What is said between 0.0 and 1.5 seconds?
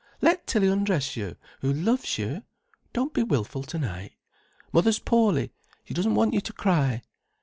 Let Tilly undress you,